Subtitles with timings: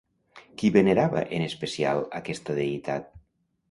[0.61, 3.11] Qui venerava en especial aquesta deïtat?